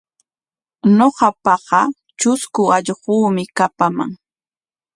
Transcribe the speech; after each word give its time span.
Ñuqapaqa 0.97 1.79
trusku 2.19 2.61
allquumi 2.75 3.43
kapaman. 3.57 4.11